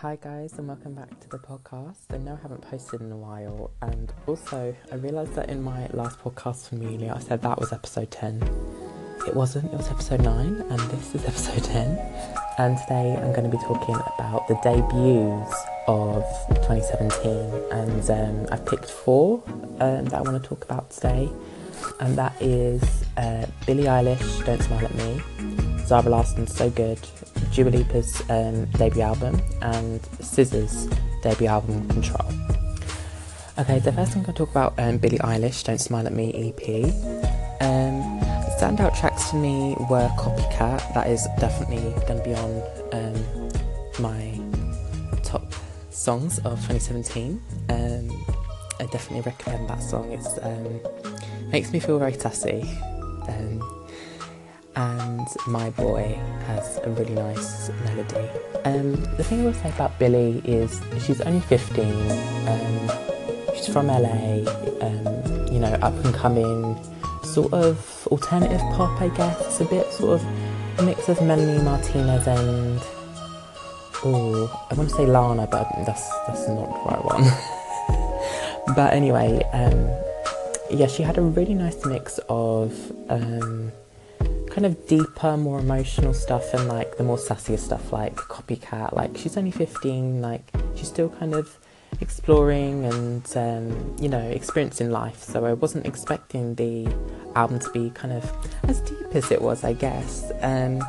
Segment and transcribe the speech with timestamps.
[0.00, 2.06] Hi, guys, and welcome back to the podcast.
[2.08, 5.88] I know I haven't posted in a while, and also I realised that in my
[5.88, 8.42] last podcast from Amelia, I said that was episode 10.
[9.28, 11.98] It wasn't, it was episode 9, and this is episode 10.
[12.56, 15.54] And today I'm going to be talking about the debuts
[15.86, 16.24] of
[16.66, 17.28] 2017,
[17.70, 19.42] and um, I've picked four
[19.80, 21.28] um, that I want to talk about today,
[22.00, 22.82] and that is
[23.18, 27.00] uh, Billie Eilish, Don't Smile at Me, Zara Larsson's So Good,
[27.52, 30.88] Dua Lipa's um, debut album and SZA's
[31.24, 32.30] debut album Control.
[33.58, 36.12] Okay, the first thing I'm going to talk about um, Billie Eilish, Don't Smile at
[36.12, 36.84] Me EP.
[37.60, 38.20] Um,
[38.56, 42.62] standout tracks for me were Copycat, that is definitely going to be on
[42.92, 43.50] um,
[43.98, 45.52] my top
[45.90, 47.42] songs of 2017.
[47.68, 48.26] Um,
[48.78, 50.12] I definitely recommend that song.
[50.12, 52.62] It um, makes me feel very sassy.
[53.26, 53.79] Um,
[54.76, 58.28] and My Boy has a really nice melody.
[58.64, 61.84] Um, the thing I will say about Billie is she's only 15,
[62.48, 62.90] um,
[63.54, 64.44] she's from LA,
[64.80, 66.78] um, you know, up and coming,
[67.22, 69.40] sort of alternative pop, I guess.
[69.46, 72.80] It's a bit sort of mix of Melanie Martinez and,
[74.04, 78.74] oh, I want to say Lana, but that's, that's not the right one.
[78.76, 79.88] but anyway, um,
[80.70, 83.72] yeah, she had a really nice mix of um,
[84.50, 88.92] kind of deeper, more emotional stuff and like the more sassier stuff like Copycat.
[88.94, 90.42] Like she's only 15, like
[90.74, 91.56] she's still kind of
[92.00, 95.22] exploring and um, you know experiencing life.
[95.22, 96.86] So I wasn't expecting the
[97.34, 98.30] album to be kind of
[98.64, 100.30] as deep as it was, I guess.
[100.42, 100.82] Um,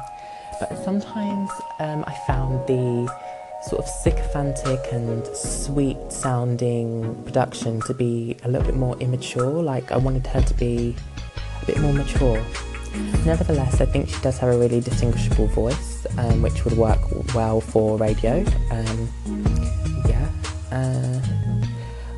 [0.60, 3.12] but sometimes um, I found the
[3.64, 9.62] sort of sycophantic and sweet sounding production to be a little bit more immature.
[9.62, 10.96] Like I wanted her to be
[11.62, 12.44] a bit more mature.
[13.26, 17.00] Nevertheless, I think she does have a really distinguishable voice, um, which would work
[17.34, 18.44] well for radio.
[18.72, 19.10] Um,
[20.08, 20.28] yeah.
[20.72, 21.20] Uh,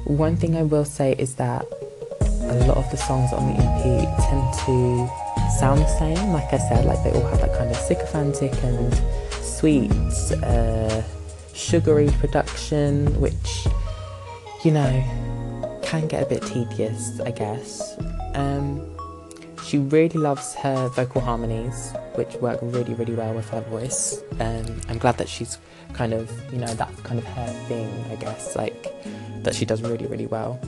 [0.05, 1.65] one thing I will say is that
[2.21, 5.09] a lot of the songs on the EP tend to
[5.59, 6.31] sound the same.
[6.31, 8.93] Like I said, like they all have that kind of sycophantic and
[9.41, 9.91] sweet,
[10.43, 11.01] uh,
[11.53, 13.67] sugary production, which
[14.63, 17.97] you know can get a bit tedious, I guess.
[18.35, 18.92] Um,
[19.63, 24.21] she really loves her vocal harmonies, which work really, really well with her voice.
[24.39, 25.57] Um, I'm glad that she's
[25.93, 28.93] kind of, you know, that's kind of her thing, I guess, like
[29.43, 30.59] that she does really, really well.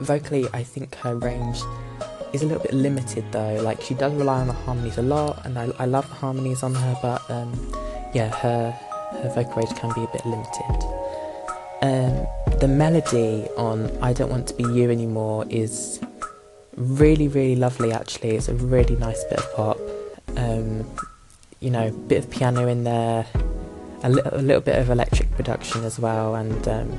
[0.00, 1.58] Vocally, I think her range
[2.32, 3.60] is a little bit limited though.
[3.62, 6.62] Like she does rely on the harmonies a lot, and I, I love the harmonies
[6.62, 7.52] on her, but um,
[8.12, 8.70] yeah, her
[9.22, 10.76] her vocal range can be a bit limited.
[11.82, 12.26] Um,
[12.58, 16.00] the melody on "I Don't Want to Be You Anymore" is
[16.76, 17.92] really, really lovely.
[17.92, 19.78] Actually, it's a really nice bit of pop.
[20.36, 20.86] Um,
[21.60, 23.26] you know, bit of piano in there,
[24.02, 26.92] a, a little bit of electric production as well, and um,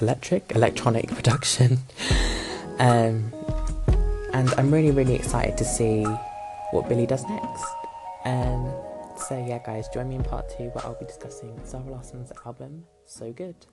[0.00, 1.78] electric, electronic production.
[2.78, 3.32] um,
[4.32, 6.04] and I'm really, really excited to see
[6.70, 7.64] what Billie does next.
[8.24, 8.72] Um,
[9.28, 12.84] so yeah, guys, join me in part two where I'll be discussing Zara Larsson's album,
[13.04, 13.66] So Good.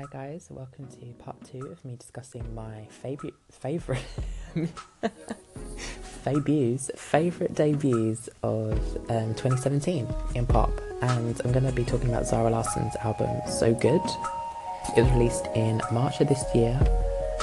[0.00, 4.02] Hi guys, welcome to part two of me discussing my favorite favorite
[6.24, 8.72] debuts, favorite debuts of
[9.10, 10.70] um, 2017 in pop,
[11.02, 14.00] and I'm going to be talking about Zara Larsson's album So Good.
[14.96, 16.80] It was released in March of this year,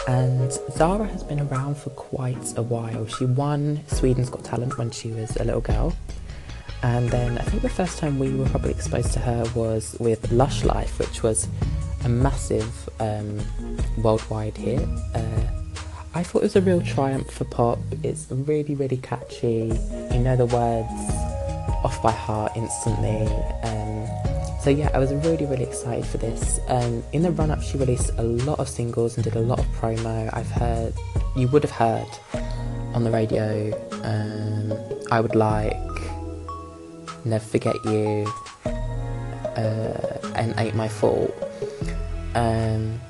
[0.07, 3.05] and Zara has been around for quite a while.
[3.05, 5.95] She won Sweden's Got Talent when she was a little girl.
[6.83, 10.31] And then I think the first time we were probably exposed to her was with
[10.31, 11.47] Lush Life, which was
[12.07, 13.37] a massive um,
[14.01, 14.87] worldwide hit.
[15.13, 15.43] Uh,
[16.13, 17.79] I thought it was a real triumph for pop.
[18.01, 19.77] It's really, really catchy.
[20.13, 20.87] You know the words
[21.83, 23.27] off by heart instantly.
[23.63, 24.07] Um,
[24.61, 26.61] so yeah, I was really, really excited for this.
[26.69, 29.65] Um, in the run-up, she released a lot of singles and did a lot of
[29.67, 30.29] promo.
[30.31, 30.93] I've heard,
[31.35, 32.07] you would have heard
[32.95, 33.73] on the radio.
[34.03, 34.73] Um,
[35.11, 35.75] I would like,
[37.25, 38.31] never forget you,
[38.65, 41.26] uh, and ain't my fault.
[42.37, 43.01] Um,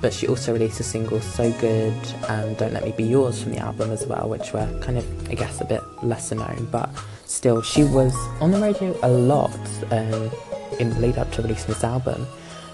[0.00, 1.94] but she also released a single So Good
[2.28, 5.30] and Don't Let Me Be Yours from the album as well, which were kind of,
[5.30, 6.90] I guess, a bit lesser known, but
[7.24, 9.58] still, she was on the radio a lot
[9.90, 10.30] um,
[10.78, 12.26] in the lead up to releasing this album.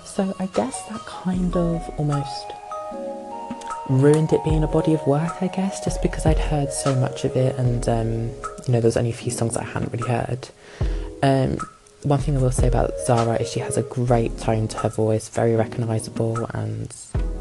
[0.05, 2.53] So I guess that kind of almost
[3.89, 7.25] ruined it being a body of work, I guess, just because I'd heard so much
[7.25, 8.13] of it and, um,
[8.67, 10.49] you know, there was only a few songs that I hadn't really heard.
[11.23, 11.59] Um,
[12.03, 14.89] one thing I will say about Zara is she has a great tone to her
[14.89, 16.95] voice, very recognisable, and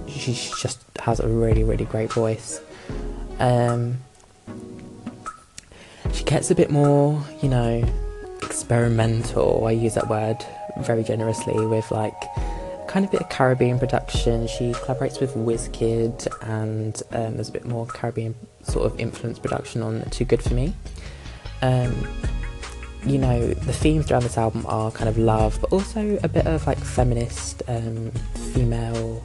[0.08, 2.62] she just has a really, really great voice.
[3.40, 4.00] Um,
[6.12, 7.84] she gets a bit more, you know,
[8.44, 9.66] experimental.
[9.66, 10.44] I use that word
[10.80, 12.20] very generously with like
[12.88, 14.48] kind of a bit of Caribbean production.
[14.48, 19.82] She collaborates with Wizkid, and um, there's a bit more Caribbean sort of influence production
[19.82, 20.74] on Too Good for Me.
[21.62, 22.08] Um,
[23.06, 26.46] you know, the themes around this album are kind of love, but also a bit
[26.46, 28.12] of like feminist, um,
[28.54, 29.24] female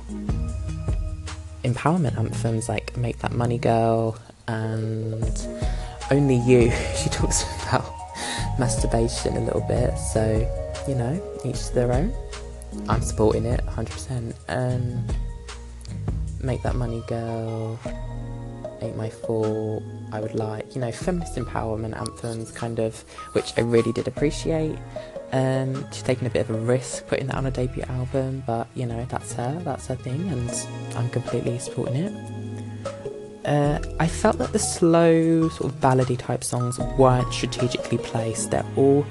[1.64, 4.16] empowerment anthems like Make That Money Girl
[4.46, 5.46] and
[6.10, 6.70] Only You.
[6.96, 7.84] She talks about
[8.58, 10.48] masturbation a little bit, so
[10.86, 12.14] you know, each to their own.
[12.88, 14.34] I'm supporting it 100%.
[14.48, 15.06] Um,
[16.40, 17.78] Make That Money Girl,
[18.84, 19.82] Ain't My Fault,
[20.12, 23.00] I would like, you know, feminist empowerment anthems, kind of,
[23.32, 24.78] which I really did appreciate.
[25.32, 28.68] Um, she's taking a bit of a risk putting that on a debut album, but
[28.74, 30.50] you know, that's her, that's her thing, and
[30.96, 32.44] I'm completely supporting it.
[33.44, 38.50] Uh, I felt that the slow, sort of ballady type songs weren't strategically placed.
[38.50, 39.04] They're all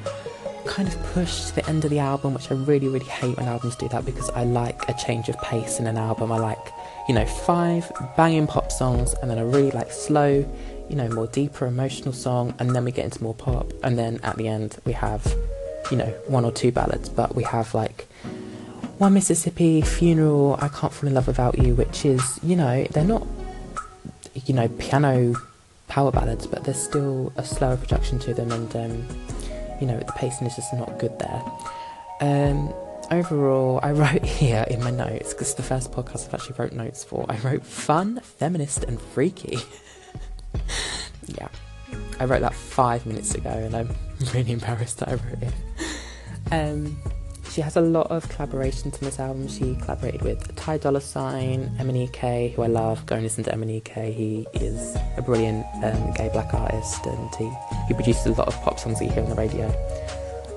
[0.66, 3.48] kind of pushed to the end of the album, which I really, really hate when
[3.48, 6.31] albums do that because I like a change of pace in an album.
[6.31, 6.74] I like,
[7.08, 10.46] you know, five banging pop songs and then a really like slow,
[10.90, 14.20] you know, more deeper emotional song, and then we get into more pop, and then
[14.24, 15.36] at the end we have,
[15.92, 18.08] you know, one or two ballads, but we have like
[19.00, 23.04] one Mississippi funeral, I can't fall in love without you, which is, you know, they're
[23.04, 23.26] not,
[24.46, 25.36] you know, piano
[25.88, 29.08] power ballads, but there's still a slower production to them, and um,
[29.82, 31.44] you know, the pacing is just not good there.
[32.22, 32.74] Um,
[33.13, 37.04] overall, I wrote here in my notes because the first podcast I've actually wrote notes
[37.04, 37.25] for.
[37.30, 39.57] I wrote fun, feminist, and freaky.
[41.27, 41.48] yeah,
[42.19, 43.89] I wrote that five minutes ago, and I'm
[44.33, 45.54] really embarrassed that I wrote it.
[46.51, 46.98] Um,
[47.51, 49.48] she has a lot of collaborations on this album.
[49.48, 53.06] She collaborated with Ty Dolla Sign, MNEK, who I love.
[53.06, 54.12] Go and listen to MNEK.
[54.12, 57.51] He is a brilliant um, gay black artist, and he,
[57.88, 59.69] he produces a lot of pop songs that you hear on the radio.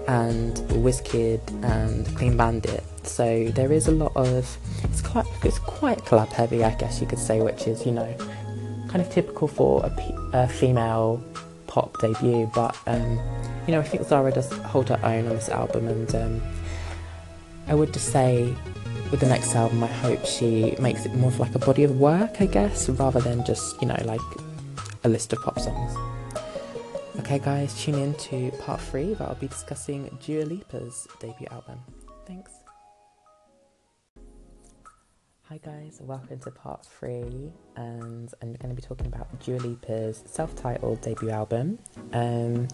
[0.09, 2.85] And Wizkid and Clean Bandit.
[3.03, 7.07] So there is a lot of it's quite it's quite club heavy, I guess you
[7.07, 8.15] could say, which is you know
[8.89, 11.23] kind of typical for a, a female
[11.67, 12.51] pop debut.
[12.55, 13.19] But um,
[13.67, 16.43] you know I think Zara does hold her own on this album, and um,
[17.67, 18.55] I would just say
[19.11, 21.99] with the next album, I hope she makes it more of like a body of
[21.99, 24.21] work, I guess, rather than just, you know, like
[25.05, 25.97] a list of pop songs.
[27.19, 31.81] Okay, guys, tune in to part three where I'll be discussing Dua Lipa's debut album.
[32.27, 32.53] Thanks.
[35.45, 40.23] Hi, guys, welcome to part three, and I'm going to be talking about Dua Lipa's
[40.27, 41.79] self titled debut album.
[42.13, 42.69] Um,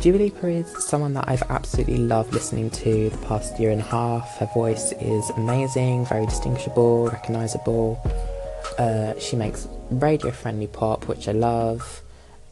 [0.00, 3.84] Dua Lipa is someone that I've absolutely loved listening to the past year and a
[3.84, 4.36] half.
[4.38, 8.00] Her voice is amazing, very distinguishable, recognisable.
[8.78, 12.02] Uh, she makes radio friendly pop, which I love.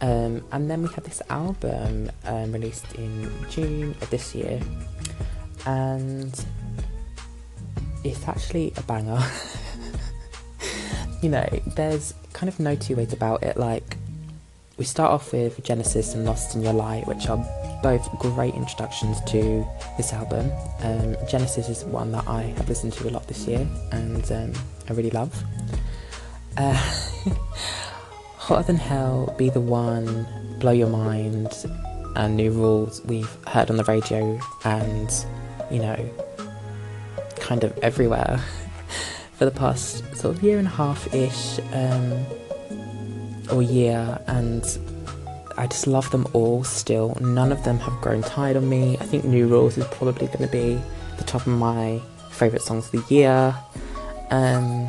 [0.01, 4.61] Um, and then we had this album um, released in June of this year,
[5.65, 6.47] and
[8.05, 9.23] it's actually a banger.
[11.23, 13.57] you know, there's kind of no two ways about it.
[13.57, 13.97] Like,
[14.77, 17.39] we start off with Genesis and Lost in Your Light, which are
[17.83, 19.67] both great introductions to
[19.97, 20.51] this album.
[20.81, 24.53] Um, Genesis is one that I have listened to a lot this year and um,
[24.89, 25.33] I really love.
[26.57, 26.95] Uh,
[28.47, 30.25] Hotter Than Hell, Be the One,
[30.61, 31.53] Blow Your Mind,
[32.15, 35.27] and New Rules we've heard on the radio and,
[35.69, 36.11] you know,
[37.41, 38.41] kind of everywhere
[39.33, 41.59] for the past sort of year and a half ish.
[41.73, 42.25] Um,
[43.51, 44.79] or year, and
[45.59, 47.19] I just love them all still.
[47.21, 48.97] None of them have grown tired on me.
[49.01, 50.81] I think New Rules is probably going to be
[51.19, 53.57] the top of my favourite songs of the year.
[54.31, 54.89] Um,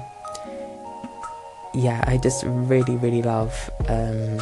[1.77, 4.39] yeah, I just really, really love um,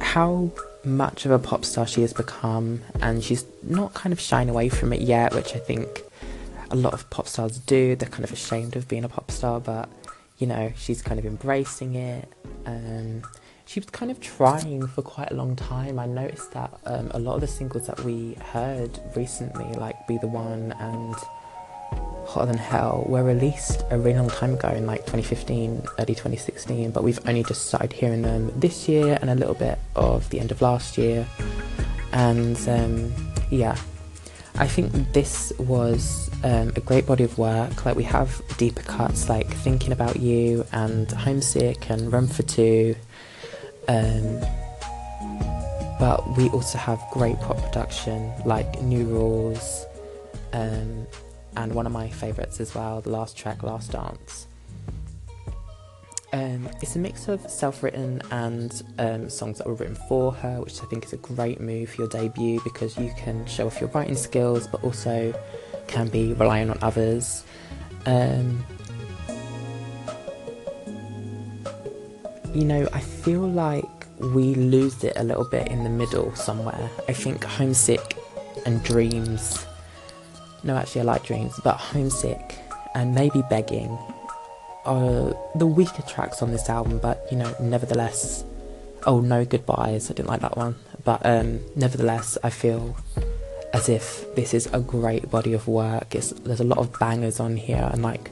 [0.00, 0.52] how
[0.84, 4.68] much of a pop star she has become, and she's not kind of shying away
[4.68, 6.02] from it yet, which I think
[6.70, 7.96] a lot of pop stars do.
[7.96, 9.88] They're kind of ashamed of being a pop star, but
[10.38, 12.32] you know, she's kind of embracing it.
[12.66, 13.22] Um,
[13.66, 15.98] she was kind of trying for quite a long time.
[15.98, 20.18] I noticed that um, a lot of the singles that we heard recently, like Be
[20.18, 21.16] the One and
[22.28, 26.90] Hotter Than Hell, were released a really long time ago in like 2015, early 2016,
[26.90, 30.38] but we've only just started hearing them this year and a little bit of the
[30.38, 31.26] end of last year.
[32.12, 33.12] And um,
[33.50, 33.76] yeah,
[34.56, 37.86] I think this was um, a great body of work.
[37.86, 42.94] Like we have deeper cuts like Thinking About You and Homesick and Run for Two.
[43.88, 44.40] Um,
[45.98, 49.86] but we also have great pop production like New Rules
[50.52, 51.06] um,
[51.58, 54.46] and one of my favourites as well, the last track, Last Dance.
[56.32, 60.80] Um, it's a mix of self-written and um, songs that were written for her, which
[60.80, 63.90] I think is a great move for your debut because you can show off your
[63.90, 65.34] writing skills, but also
[65.88, 67.44] can be relying on others.
[68.06, 68.64] Um,
[72.54, 73.84] you know, I feel like
[74.18, 76.88] we lose it a little bit in the middle somewhere.
[77.08, 78.16] I think Homesick
[78.64, 79.66] and Dreams.
[80.64, 82.58] No, actually, I like Dreams, but Homesick
[82.94, 83.96] and maybe Begging
[84.84, 88.44] are the weaker tracks on this album, but you know, nevertheless.
[89.06, 90.10] Oh, no goodbyes.
[90.10, 90.74] I didn't like that one.
[91.04, 92.96] But um, nevertheless, I feel
[93.72, 96.14] as if this is a great body of work.
[96.14, 98.30] It's, there's a lot of bangers on here, and like,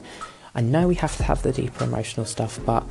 [0.53, 2.83] I know we have to have the deeper emotional stuff, but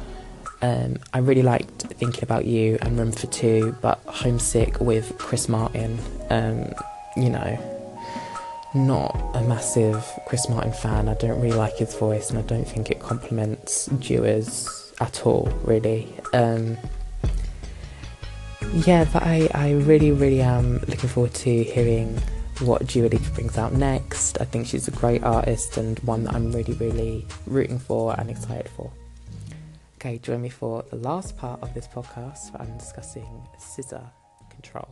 [0.62, 5.48] um, I really liked Thinking About You and Room for Two, but Homesick with Chris
[5.48, 5.98] Martin,
[6.30, 6.72] um,
[7.16, 7.75] you know,
[8.76, 11.08] not a massive Chris Martin fan.
[11.08, 15.48] I don't really like his voice, and I don't think it complements Dua's at all,
[15.64, 16.14] really.
[16.32, 16.76] Um,
[18.72, 22.20] yeah, but I, I really, really am looking forward to hearing
[22.60, 24.40] what Dua Lipa brings out next.
[24.40, 28.30] I think she's a great artist and one that I'm really, really rooting for and
[28.30, 28.90] excited for.
[29.96, 34.10] Okay, join me for the last part of this podcast where I'm discussing SZA
[34.50, 34.88] Control.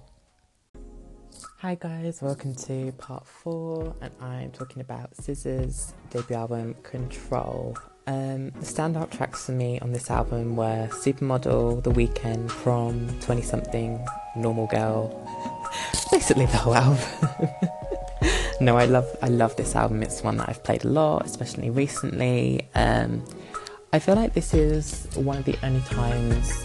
[1.65, 7.75] Hi guys, welcome to part four, and I'm talking about SZA's debut album Control.
[8.07, 13.41] Um, the standout tracks for me on this album were Supermodel, The Weekend, Prom, 20
[13.41, 14.07] something,
[14.37, 15.09] Normal Girl,
[16.13, 17.49] basically the whole album.
[18.61, 20.03] no, I love I love this album.
[20.03, 22.69] It's one that I've played a lot, especially recently.
[22.75, 23.25] Um,
[23.91, 26.63] I feel like this is one of the only times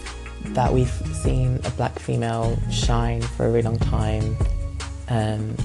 [0.48, 0.92] that we've
[1.22, 4.36] seen a black female shine for a really long time
[5.10, 5.56] um,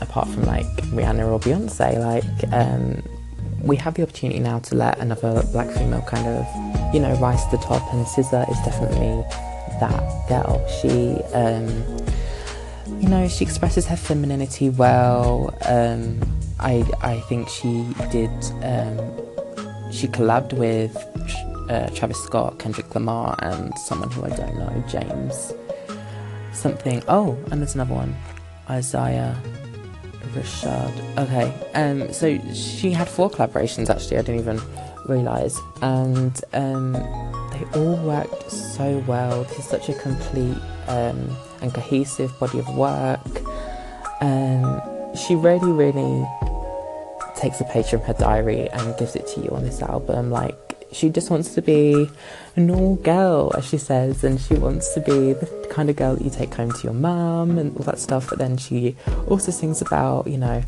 [0.00, 3.02] apart from like Rihanna or Beyonce, like um,
[3.62, 7.44] we have the opportunity now to let another black female kind of, you know, rise
[7.46, 9.24] to the top, and SZA is definitely
[9.80, 10.66] that girl.
[10.80, 11.68] She, um,
[13.00, 15.56] you know, she expresses her femininity well.
[15.66, 16.20] Um,
[16.58, 18.30] I I think she did.
[18.62, 18.98] Um,
[19.92, 20.96] she collabed with
[21.70, 25.52] uh, Travis Scott, Kendrick Lamar, and someone who I don't know, James
[26.56, 27.02] something.
[27.06, 28.16] Oh, and there's another one.
[28.68, 29.36] Isaiah
[30.34, 31.18] Rashad.
[31.18, 34.18] Okay, um, so she had four collaborations actually.
[34.18, 34.60] I didn't even
[35.06, 39.44] realize, and um, they all worked so well.
[39.44, 40.58] This is such a complete
[40.88, 43.20] um, and cohesive body of work.
[44.20, 44.82] Um,
[45.14, 46.26] she really, really
[47.36, 50.30] takes a page from her diary and gives it to you on this album.
[50.30, 50.65] Like
[50.96, 52.08] she just wants to be
[52.56, 56.16] a normal girl, as she says, and she wants to be the kind of girl
[56.16, 58.30] that you take home to your mum and all that stuff.
[58.30, 58.96] But then she
[59.28, 60.62] also sings about, you know,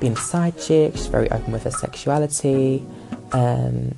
[0.00, 0.96] being a side chick.
[0.96, 2.82] She's very open with her sexuality.
[3.32, 3.94] Um,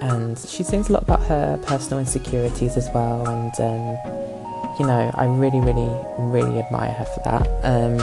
[0.00, 3.28] and she sings a lot about her personal insecurities as well.
[3.28, 7.46] And, um, you know, I really, really, really admire her for that.
[7.62, 7.98] Um,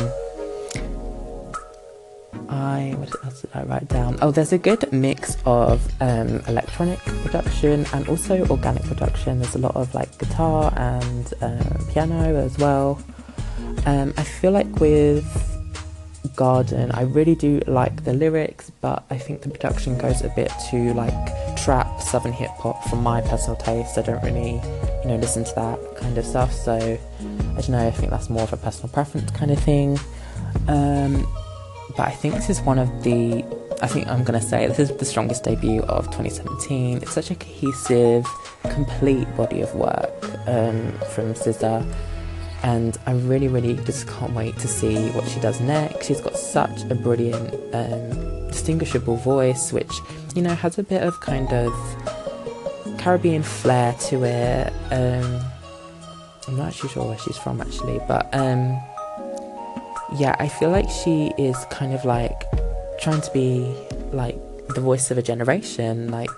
[3.00, 4.18] What else did I write down?
[4.22, 9.40] Oh, there's a good mix of um, electronic production and also organic production.
[9.40, 13.02] There's a lot of like guitar and uh, piano as well.
[13.86, 15.26] Um, I feel like with
[16.36, 20.52] Garden, I really do like the lyrics, but I think the production goes a bit
[20.70, 21.14] too like
[21.58, 23.98] trap, southern hip hop from my personal taste.
[23.98, 24.62] I don't really,
[25.04, 26.52] you know, listen to that kind of stuff.
[26.52, 27.88] So I don't know.
[27.88, 30.00] I think that's more of a personal preference kind of thing.
[30.68, 31.28] Um,
[31.90, 33.44] but I think this is one of the
[33.82, 36.98] I think I'm gonna say this is the strongest debut of 2017.
[36.98, 38.26] It's such a cohesive,
[38.64, 41.86] complete body of work um, from SZA,
[42.64, 46.08] and I really, really just can't wait to see what she does next.
[46.08, 49.92] She's got such a brilliant, um, distinguishable voice, which
[50.36, 51.72] you know has a bit of kind of
[52.98, 54.74] Caribbean flair to it.
[54.92, 55.42] Um,
[56.48, 58.80] I'm not actually sure where she's from actually, but um,
[60.18, 62.44] yeah, I feel like she is kind of like
[63.00, 63.76] trying to be
[64.12, 64.38] like
[64.70, 66.30] the voice of a generation, like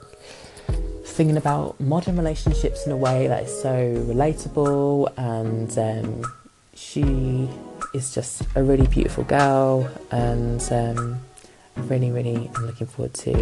[1.05, 3.73] thinking about modern relationships in a way that is so
[4.07, 6.23] relatable and um,
[6.75, 7.49] she
[7.93, 11.19] is just a really beautiful girl and um,
[11.75, 13.33] really really I'm looking forward to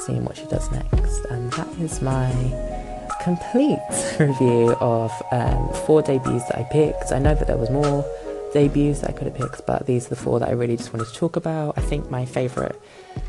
[0.00, 1.24] seeing what she does next.
[1.26, 2.30] And that is my
[3.22, 3.78] complete
[4.18, 7.12] review of um, four debuts that I picked.
[7.12, 8.04] I know that there was more
[8.52, 10.92] debuts that I could have picked, but these are the four that I really just
[10.92, 11.76] wanted to talk about.
[11.76, 12.76] I think my favourite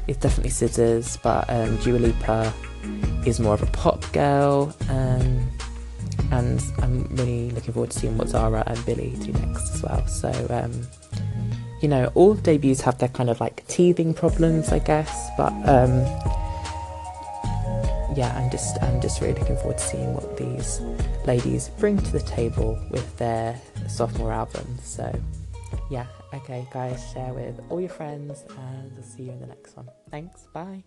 [0.08, 2.54] is definitely SZA's, but um, Dua Lipa
[3.26, 5.50] is more of a pop girl, um,
[6.32, 10.06] and I'm really looking forward to seeing what Zara and Billie do next as well.
[10.08, 10.88] So, um,
[11.82, 16.06] you know, all debuts have their kind of like teething problems, I guess, but um,
[18.16, 20.82] yeah, I'm just I'm just really looking forward to seeing what these
[21.30, 23.56] ladies bring to the table with their
[23.88, 24.68] sophomore album.
[24.82, 25.08] So
[25.92, 29.78] yeah, okay, guys, share with all your friends, and I'll see you in the next
[29.78, 29.88] one.
[30.10, 30.84] Thanks, bye.